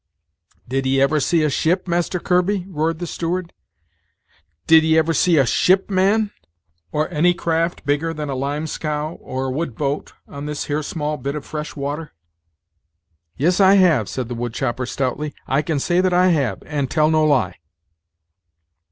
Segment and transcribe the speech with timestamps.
[0.67, 3.53] "Did'ee ever see a ship, Master Kirby?" roared the steward,
[4.65, 6.31] "did'ee ever see a ship, man?
[6.91, 10.81] or any craft bigger than a lime scow, or a wood boat, on this here
[10.81, 12.13] small bit of fresh water?"
[13.37, 16.89] "Yes, I have," said the wood chopper stoutly; "I can say that I have, and
[16.89, 17.57] tell no lie."